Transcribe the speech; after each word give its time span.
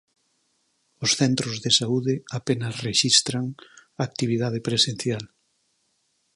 Os 1.05 1.11
centros 1.19 1.55
de 1.63 1.71
saúde 1.79 2.13
apenas 2.39 2.73
rexistran 2.87 3.45
actividade 4.07 4.59
presencial. 4.67 5.23